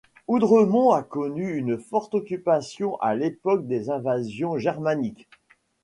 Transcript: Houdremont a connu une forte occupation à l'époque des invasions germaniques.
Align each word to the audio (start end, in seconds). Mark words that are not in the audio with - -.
Houdremont 0.27 0.93
a 0.93 1.03
connu 1.03 1.55
une 1.59 1.77
forte 1.77 2.15
occupation 2.15 2.95
à 3.01 3.13
l'époque 3.13 3.67
des 3.67 3.91
invasions 3.91 4.57
germaniques. 4.57 5.29